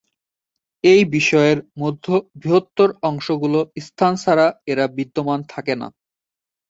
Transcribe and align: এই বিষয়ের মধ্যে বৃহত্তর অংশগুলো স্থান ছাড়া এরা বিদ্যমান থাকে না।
এই 0.83 1.01
বিষয়ের 1.15 1.59
মধ্যে 1.77 2.13
বৃহত্তর 2.35 2.89
অংশগুলো 3.09 3.59
স্থান 3.85 4.13
ছাড়া 4.15 4.47
এরা 4.71 4.85
বিদ্যমান 4.97 5.39
থাকে 5.49 5.73
না। 5.75 5.87